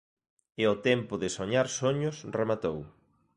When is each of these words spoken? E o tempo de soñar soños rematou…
E 0.61 0.63
o 0.73 0.75
tempo 0.87 1.13
de 1.21 1.29
soñar 1.37 1.67
soños 1.79 2.17
rematou… 2.37 2.77